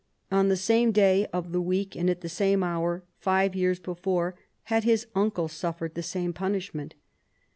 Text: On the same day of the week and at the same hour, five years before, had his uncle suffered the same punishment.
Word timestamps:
On 0.31 0.47
the 0.49 0.57
same 0.57 0.91
day 0.91 1.27
of 1.27 1.51
the 1.51 1.61
week 1.61 1.95
and 1.95 2.09
at 2.09 2.21
the 2.21 2.27
same 2.27 2.63
hour, 2.63 3.03
five 3.19 3.53
years 3.55 3.79
before, 3.79 4.33
had 4.63 4.83
his 4.83 5.05
uncle 5.13 5.47
suffered 5.47 5.93
the 5.93 6.01
same 6.01 6.33
punishment. 6.33 6.95